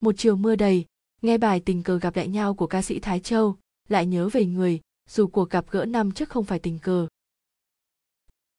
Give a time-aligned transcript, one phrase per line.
[0.00, 0.84] một chiều mưa đầy,
[1.22, 3.56] nghe bài tình cờ gặp lại nhau của ca sĩ thái châu,
[3.88, 7.06] lại nhớ về người, dù cuộc gặp gỡ năm trước không phải tình cờ.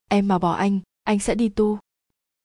[0.10, 1.80] Em mà bỏ anh anh sẽ đi tu.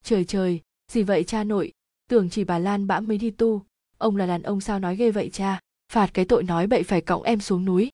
[0.03, 1.71] Trời trời, gì vậy cha nội?
[2.09, 3.65] Tưởng chỉ bà lan bã mới đi tu.
[3.97, 5.59] Ông là đàn ông sao nói ghê vậy cha?
[5.91, 7.89] Phạt cái tội nói bậy phải cõng em xuống núi.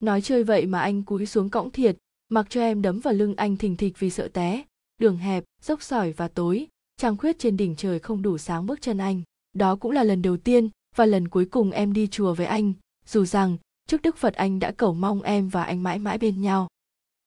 [0.00, 1.96] Nói chơi vậy mà anh cúi xuống cõng thiệt,
[2.28, 4.64] mặc cho em đấm vào lưng anh thình thịch vì sợ té.
[4.98, 8.80] Đường hẹp, dốc sỏi và tối, trăng khuyết trên đỉnh trời không đủ sáng bước
[8.82, 9.22] chân anh
[9.58, 12.72] đó cũng là lần đầu tiên và lần cuối cùng em đi chùa với anh
[13.06, 13.56] dù rằng
[13.88, 16.68] trước đức phật anh đã cầu mong em và anh mãi mãi bên nhau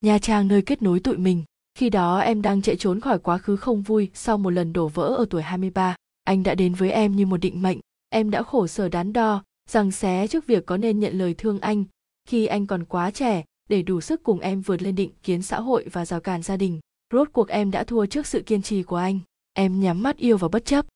[0.00, 3.38] nha trang nơi kết nối tụi mình khi đó em đang chạy trốn khỏi quá
[3.38, 5.96] khứ không vui sau một lần đổ vỡ ở tuổi 23.
[6.24, 7.78] Anh đã đến với em như một định mệnh.
[8.08, 11.60] Em đã khổ sở đắn đo, rằng xé trước việc có nên nhận lời thương
[11.60, 11.84] anh
[12.28, 15.60] khi anh còn quá trẻ để đủ sức cùng em vượt lên định kiến xã
[15.60, 16.80] hội và rào cản gia đình.
[17.12, 19.18] Rốt cuộc em đã thua trước sự kiên trì của anh.
[19.52, 20.86] Em nhắm mắt yêu và bất chấp.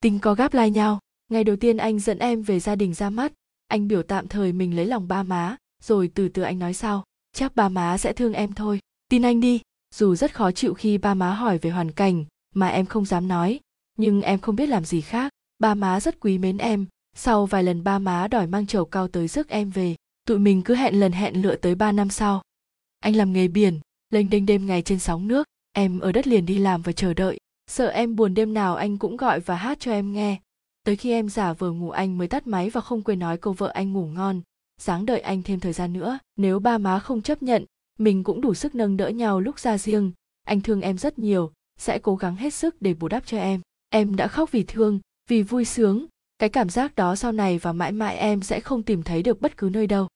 [0.00, 0.98] Tình có gáp lai nhau.
[1.30, 3.32] Ngày đầu tiên anh dẫn em về gia đình ra mắt,
[3.68, 7.04] anh biểu tạm thời mình lấy lòng ba má, rồi từ từ anh nói sau.
[7.32, 8.80] Chắc ba má sẽ thương em thôi.
[9.08, 9.60] Tin anh đi.
[9.94, 13.28] Dù rất khó chịu khi ba má hỏi về hoàn cảnh mà em không dám
[13.28, 13.60] nói.
[13.98, 15.32] Nhưng em không biết làm gì khác.
[15.58, 16.86] Ba má rất quý mến em.
[17.16, 20.62] Sau vài lần ba má đòi mang chầu cao tới rước em về tụi mình
[20.62, 22.42] cứ hẹn lần hẹn lựa tới ba năm sau.
[23.00, 25.46] Anh làm nghề biển lênh đênh đêm ngày trên sóng nước.
[25.72, 28.98] Em ở đất liền đi làm và chờ đợi sợ em buồn đêm nào anh
[28.98, 30.40] cũng gọi và hát cho em nghe.
[30.84, 33.52] Tới khi em giả vờ ngủ anh mới tắt máy và không quên nói cô
[33.52, 34.40] vợ anh ngủ ngon.
[34.78, 37.64] Sáng đợi anh thêm thời gian nữa, nếu ba má không chấp nhận,
[37.98, 40.12] mình cũng đủ sức nâng đỡ nhau lúc ra riêng.
[40.44, 43.60] Anh thương em rất nhiều, sẽ cố gắng hết sức để bù đắp cho em.
[43.88, 46.06] Em đã khóc vì thương, vì vui sướng.
[46.38, 49.40] Cái cảm giác đó sau này và mãi mãi em sẽ không tìm thấy được
[49.40, 50.08] bất cứ nơi đâu.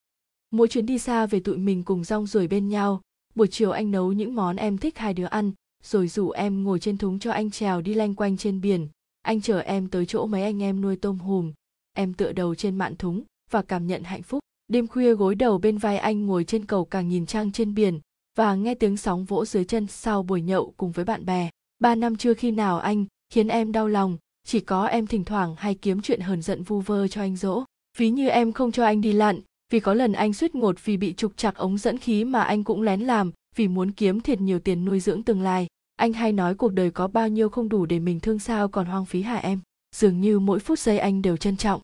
[0.50, 3.00] Mỗi chuyến đi xa về tụi mình cùng rong ruổi bên nhau.
[3.34, 5.52] Buổi chiều anh nấu những món em thích hai đứa ăn
[5.84, 8.88] rồi rủ em ngồi trên thúng cho anh trèo đi lanh quanh trên biển.
[9.22, 11.52] Anh chở em tới chỗ mấy anh em nuôi tôm hùm.
[11.92, 14.40] Em tựa đầu trên mạn thúng và cảm nhận hạnh phúc.
[14.68, 18.00] Đêm khuya gối đầu bên vai anh ngồi trên cầu càng nhìn trăng trên biển
[18.38, 21.50] và nghe tiếng sóng vỗ dưới chân sau buổi nhậu cùng với bạn bè.
[21.78, 24.16] Ba năm chưa khi nào anh khiến em đau lòng,
[24.46, 27.64] chỉ có em thỉnh thoảng hay kiếm chuyện hờn giận vu vơ cho anh dỗ.
[27.98, 29.40] Ví như em không cho anh đi lặn,
[29.72, 32.64] vì có lần anh suýt ngột vì bị trục chặt ống dẫn khí mà anh
[32.64, 35.66] cũng lén làm vì muốn kiếm thiệt nhiều tiền nuôi dưỡng tương lai.
[35.96, 38.86] Anh hay nói cuộc đời có bao nhiêu không đủ để mình thương sao còn
[38.86, 39.60] hoang phí hả em?
[39.96, 41.80] Dường như mỗi phút giây anh đều trân trọng.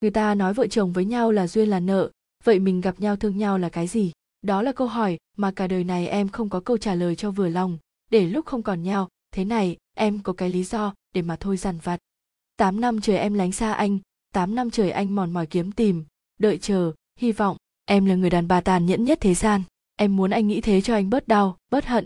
[0.00, 2.10] Người ta nói vợ chồng với nhau là duyên là nợ,
[2.44, 4.12] vậy mình gặp nhau thương nhau là cái gì?
[4.42, 7.30] Đó là câu hỏi mà cả đời này em không có câu trả lời cho
[7.30, 7.78] vừa lòng.
[8.10, 11.56] Để lúc không còn nhau, thế này, em có cái lý do để mà thôi
[11.56, 11.98] dằn vặt.
[12.56, 13.98] Tám năm trời em lánh xa anh,
[14.32, 16.04] tám năm trời anh mòn mỏi kiếm tìm,
[16.38, 19.62] đợi chờ, hy vọng em là người đàn bà tàn nhẫn nhất thế gian
[20.00, 22.04] em muốn anh nghĩ thế cho anh bớt đau, bớt hận.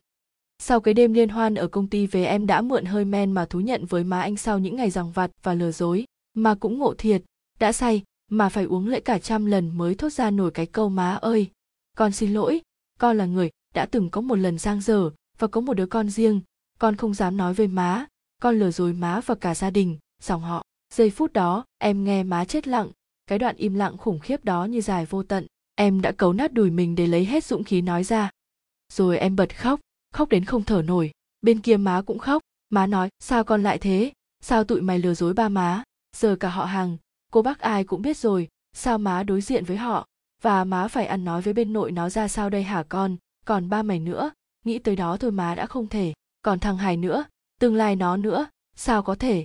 [0.58, 3.44] Sau cái đêm liên hoan ở công ty về em đã mượn hơi men mà
[3.44, 6.04] thú nhận với má anh sau những ngày giằng vặt và lừa dối,
[6.34, 7.22] mà cũng ngộ thiệt.
[7.58, 10.88] Đã say, mà phải uống lễ cả trăm lần mới thốt ra nổi cái câu
[10.88, 11.50] má ơi.
[11.96, 12.60] Con xin lỗi,
[12.98, 16.10] con là người đã từng có một lần giang dở và có một đứa con
[16.10, 16.40] riêng.
[16.78, 18.06] Con không dám nói với má,
[18.42, 20.62] con lừa dối má và cả gia đình, dòng họ.
[20.94, 22.88] Giây phút đó, em nghe má chết lặng.
[23.26, 26.52] Cái đoạn im lặng khủng khiếp đó như dài vô tận em đã cấu nát
[26.52, 28.30] đùi mình để lấy hết dũng khí nói ra.
[28.92, 29.80] Rồi em bật khóc
[30.14, 31.10] khóc đến không thở nổi.
[31.42, 32.42] Bên kia má cũng khóc.
[32.70, 34.12] Má nói, sao con lại thế?
[34.40, 35.82] Sao tụi mày lừa dối ba má?
[36.16, 36.96] Giờ cả họ hàng,
[37.32, 40.06] cô bác ai cũng biết rồi, sao má đối diện với họ?
[40.42, 43.16] Và má phải ăn nói với bên nội nó ra sao đây hả con?
[43.46, 44.30] Còn ba mày nữa,
[44.64, 46.12] nghĩ tới đó thôi má đã không thể.
[46.42, 47.24] Còn thằng hải nữa,
[47.60, 48.46] tương lai nó nữa,
[48.76, 49.44] sao có thể?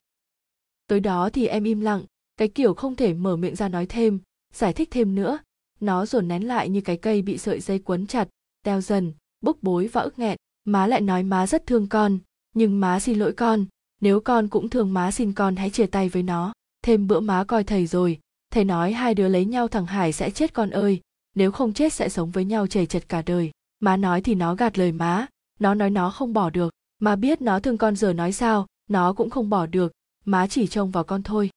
[0.87, 2.03] Tới đó thì em im lặng,
[2.37, 4.19] cái kiểu không thể mở miệng ra nói thêm,
[4.53, 5.39] giải thích thêm nữa
[5.79, 8.27] nó dồn nén lại như cái cây bị sợi dây quấn chặt,
[8.63, 10.37] teo dần, bốc bối và ức nghẹn.
[10.65, 12.19] Má lại nói má rất thương con,
[12.55, 13.65] nhưng má xin lỗi con.
[14.01, 16.53] Nếu con cũng thương má xin con hãy chia tay với nó.
[16.83, 18.19] Thêm bữa má coi thầy rồi,
[18.51, 21.01] thầy nói hai đứa lấy nhau thằng hải sẽ chết con ơi.
[21.35, 23.51] Nếu không chết sẽ sống với nhau chảy chật cả đời.
[23.79, 25.27] Má nói thì nó gạt lời má.
[25.59, 26.73] Nó nói nó không bỏ được.
[26.99, 29.91] Má biết nó thương con giờ nói sao, nó cũng không bỏ được.
[30.25, 31.49] Má chỉ trông vào con thôi.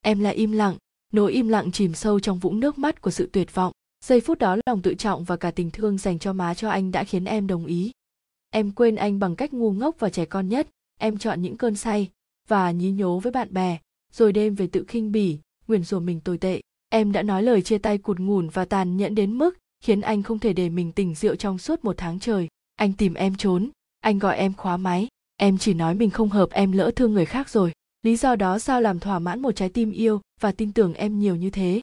[0.00, 0.76] Em lại im lặng
[1.12, 3.72] nỗi im lặng chìm sâu trong vũng nước mắt của sự tuyệt vọng.
[4.04, 6.92] Giây phút đó lòng tự trọng và cả tình thương dành cho má cho anh
[6.92, 7.92] đã khiến em đồng ý.
[8.50, 10.68] Em quên anh bằng cách ngu ngốc và trẻ con nhất.
[11.00, 12.10] Em chọn những cơn say
[12.48, 13.78] và nhí nhố với bạn bè.
[14.12, 15.38] Rồi đêm về tự khinh bỉ,
[15.68, 16.60] nguyền rủa mình tồi tệ.
[16.88, 20.22] Em đã nói lời chia tay cụt ngủn và tàn nhẫn đến mức khiến anh
[20.22, 22.48] không thể để mình tỉnh rượu trong suốt một tháng trời.
[22.76, 23.70] Anh tìm em trốn.
[24.00, 25.08] Anh gọi em khóa máy.
[25.36, 27.72] Em chỉ nói mình không hợp em lỡ thương người khác rồi.
[28.02, 30.20] Lý do đó sao làm thỏa mãn một trái tim yêu?
[30.42, 31.80] Và tin tưởng em nhiều như thế.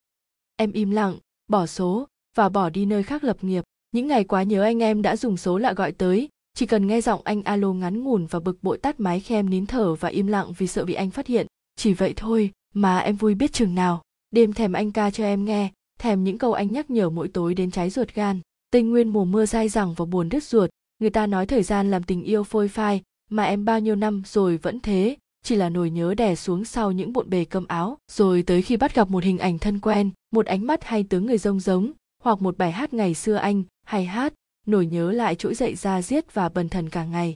[0.56, 1.18] Em im lặng,
[1.48, 3.64] bỏ số và bỏ đi nơi khác lập nghiệp.
[3.92, 6.30] Những ngày quá nhớ anh em đã dùng số lạ gọi tới.
[6.54, 9.50] Chỉ cần nghe giọng anh alo ngắn ngủn và bực bội tắt máy khi em
[9.50, 11.48] nín thở và im lặng vì sợ bị anh phát hiện.
[11.76, 14.02] Chỉ vậy thôi mà em vui biết chừng nào.
[14.32, 17.54] Đêm thèm anh ca cho em nghe, thèm những câu anh nhắc nhở mỗi tối
[17.54, 18.40] đến trái ruột gan.
[18.72, 20.70] Tây nguyên mùa mưa dai dẳng và buồn đứt ruột.
[21.00, 24.24] Người ta nói thời gian làm tình yêu phôi phai, mà em bao nhiêu năm
[24.26, 27.98] rồi vẫn thế chỉ là nỗi nhớ đè xuống sau những bộn bề cơm áo,
[28.12, 31.26] rồi tới khi bắt gặp một hình ảnh thân quen, một ánh mắt hay tướng
[31.26, 31.92] người rông giống
[32.24, 34.34] hoặc một bài hát ngày xưa anh hay hát
[34.68, 37.34] nỗi nhớ lại trỗi dậy ra giết và bần thần cả ngày.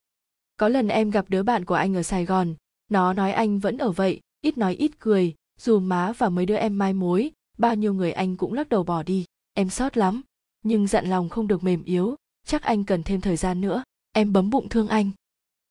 [0.57, 2.55] Có lần em gặp đứa bạn của anh ở sài gòn,
[2.89, 6.55] nó nói anh vẫn ở vậy, ít nói ít cười, dù má và mấy đứa
[6.55, 10.21] em mai mối, bao nhiêu người anh cũng lắc đầu bỏ đi, em sót lắm.
[10.63, 12.15] Nhưng dặn lòng không được mềm yếu,
[12.47, 15.11] chắc anh cần thêm thời gian nữa, em bấm bụng thương anh.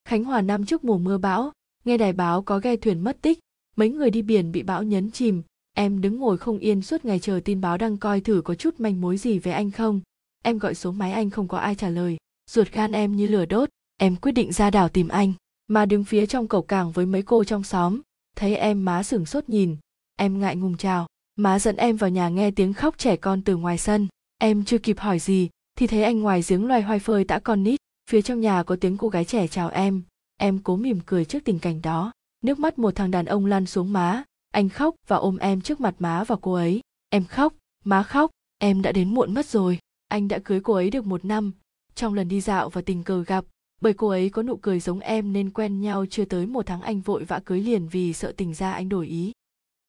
[0.05, 1.51] Khánh hòa năm trước mùa mưa bão
[1.85, 3.39] nghe đài báo có ghe thuyền mất tích,
[3.75, 5.43] mấy người đi biển bị bão nhấn chìm.
[5.73, 8.79] Em đứng ngồi không yên suốt ngày chờ tin báo đăng coi thử có chút
[8.79, 10.01] manh mối gì về anh không.
[10.43, 12.17] Em gọi số máy anh không có ai trả lời.
[12.51, 15.33] Ruột gan em như lửa đốt, em quyết định ra đảo tìm anh.
[15.67, 18.01] Mà đứng phía trong cầu cảng với mấy cô trong xóm,
[18.35, 19.77] thấy em má sửng sốt nhìn.
[20.17, 21.07] Em ngại ngùng chào.
[21.35, 24.07] Má dẫn em vào nhà nghe tiếng khóc trẻ con từ ngoài sân.
[24.37, 27.63] Em chưa kịp hỏi gì, thì thấy anh ngoài giếng loay hoay phơi tã con
[27.63, 27.79] nít.
[28.09, 30.03] Phía trong nhà có tiếng cô gái trẻ chào em
[30.43, 32.11] em cố mỉm cười trước tình cảnh đó.
[32.41, 34.23] Nước mắt một thằng đàn ông lăn xuống má.
[34.51, 36.81] Anh khóc và ôm em trước mặt má và cô ấy.
[37.09, 37.53] Em khóc,
[37.85, 39.79] má khóc, em đã đến muộn mất rồi.
[40.07, 41.51] Anh đã cưới cô ấy được một năm.
[41.95, 43.45] Trong lần đi dạo và tình cờ gặp,
[43.81, 46.81] bởi cô ấy có nụ cười giống em nên quen nhau chưa tới một tháng
[46.81, 49.31] anh vội vã cưới liền vì sợ tình ra anh đổi ý.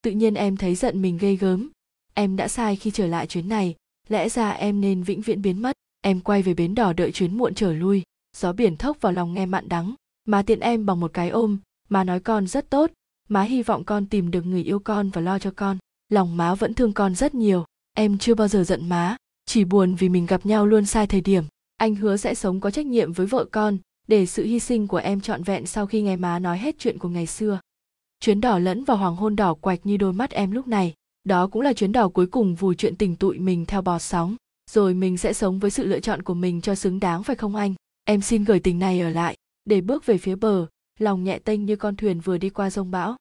[0.02, 1.70] Tự nhiên em thấy giận mình ghê gớm.
[2.14, 3.74] Em đã sai khi trở lại chuyến này.
[4.08, 5.76] Lẽ ra em nên vĩnh viễn biến mất.
[6.00, 8.02] Em quay về bến đỏ đợi chuyến muộn trở lui.
[8.36, 9.94] Gió biển thốc vào lòng nghe mặn đắng
[10.28, 12.90] má tiện em bằng một cái ôm, má nói con rất tốt.
[13.28, 15.78] Má hy vọng con tìm được người yêu con và lo cho con.
[16.08, 17.64] Lòng má vẫn thương con rất nhiều.
[17.96, 19.16] Em chưa bao giờ giận má,
[19.46, 21.44] chỉ buồn vì mình gặp nhau luôn sai thời điểm.
[21.76, 23.78] Anh hứa sẽ sống có trách nhiệm với vợ con,
[24.08, 26.98] để sự hy sinh của em trọn vẹn sau khi nghe má nói hết chuyện
[26.98, 27.60] của ngày xưa.
[28.20, 30.94] Chuyến đỏ lẫn vào hoàng hôn đỏ quạch như đôi mắt em lúc này.
[31.24, 34.36] Đó cũng là chuyến đỏ cuối cùng vùi chuyện tình tụi mình theo bò sóng.
[34.70, 37.56] Rồi mình sẽ sống với sự lựa chọn của mình cho xứng đáng phải không
[37.56, 37.74] anh?
[38.04, 40.66] Em xin gửi tình này ở lại để bước về phía bờ,
[40.98, 43.16] lòng nhẹ tênh như con thuyền vừa đi qua rông bão.